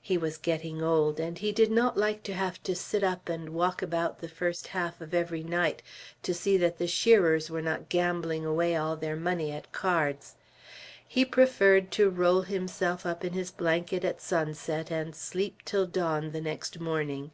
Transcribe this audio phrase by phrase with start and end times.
[0.00, 3.48] He was getting old, and he did not like to have to sit up and
[3.48, 5.82] walk about the first half of every night,
[6.22, 10.36] to see that the shearers were not gambling away all their money at cards;
[11.04, 16.30] he preferred to roll himself up in his blanket at sunset and sleep till dawn
[16.30, 17.32] the next morning.